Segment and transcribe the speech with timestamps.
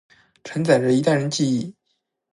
[0.43, 1.75] 承载着一代人的记忆